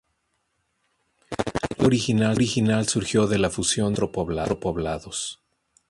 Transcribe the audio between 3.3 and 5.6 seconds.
la fusión de cuatro poblados.